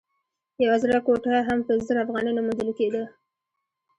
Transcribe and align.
ډېره 0.57 0.77
زړه 0.83 0.97
کوټه 1.05 1.33
هم 1.47 1.59
په 1.67 1.73
زر 1.87 1.97
افغانۍ 2.03 2.31
نه 2.37 2.41
موندل 2.45 2.69
کېده. 2.77 3.03